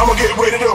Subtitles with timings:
[0.00, 0.69] I'ma get rid of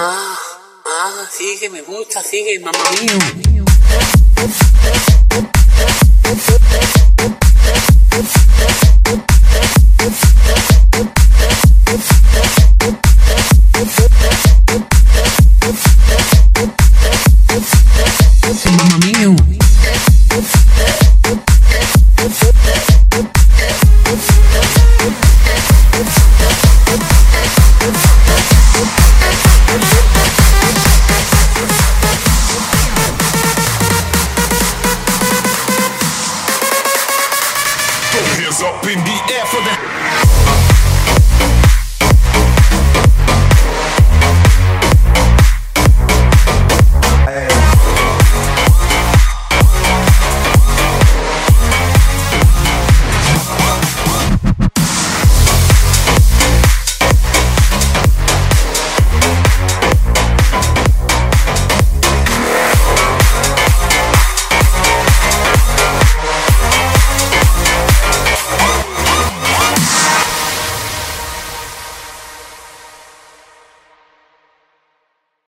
[0.00, 0.38] Ah,
[0.86, 2.60] ah, sigue, me gusta, sigue,
[3.34, 3.64] mío.
[38.78, 39.97] Up in the air for the.